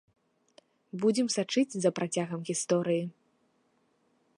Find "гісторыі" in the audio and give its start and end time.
2.51-3.03